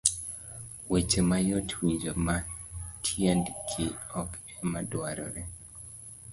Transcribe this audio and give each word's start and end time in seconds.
Weche 0.91 1.21
mayot 1.29 1.69
winjo 1.81 2.13
ma 2.25 2.35
tiendgi 3.03 3.85
ok 4.21 4.29
ema 4.61 4.79
dwarore. 4.91 5.43